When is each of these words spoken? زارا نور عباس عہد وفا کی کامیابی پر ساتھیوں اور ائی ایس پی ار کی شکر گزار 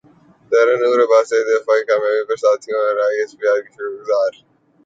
زارا 0.51 0.75
نور 0.81 0.99
عباس 1.05 1.27
عہد 1.35 1.47
وفا 1.51 1.73
کی 1.77 1.83
کامیابی 1.89 2.23
پر 2.27 2.37
ساتھیوں 2.43 2.79
اور 2.85 2.95
ائی 3.05 3.17
ایس 3.19 3.31
پی 3.37 3.45
ار 3.49 3.59
کی 3.63 3.69
شکر 3.73 3.87
گزار 3.99 4.29